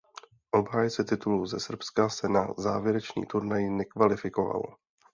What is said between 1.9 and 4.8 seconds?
se na závěrečný turnaj nekvalifikoval.